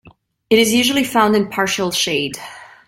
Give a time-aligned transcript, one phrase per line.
[0.49, 2.35] It is usually found in partial shade.